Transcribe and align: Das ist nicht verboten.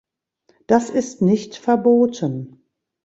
Das 0.65 0.89
ist 0.89 1.21
nicht 1.21 1.57
verboten. 1.57 2.59